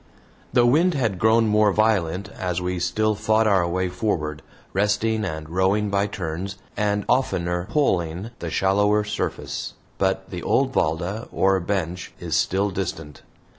The 0.51 0.65
wind 0.65 0.95
had 0.95 1.19
grown 1.19 1.45
more 1.47 1.71
violent 1.71 2.29
as 2.29 2.59
we 2.59 2.79
still 2.79 3.13
fought 3.13 3.45
our 3.45 3.67
way 3.67 3.87
forward, 3.87 4.41
resting 4.73 5.23
and 5.23 5.47
rowing 5.47 5.91
by 5.91 6.07
turns, 6.07 6.55
and 6.75 7.05
oftener 7.07 7.67
"poling" 7.69 8.31
the 8.39 8.49
shallower 8.49 9.03
surface, 9.03 9.75
but 9.99 10.27
the 10.31 10.41
old 10.41 10.73
VALDA, 10.73 11.27
or 11.31 11.59
bench, 11.59 12.15
is 12.19 12.35
still 12.35 12.71
distant. 12.71 13.21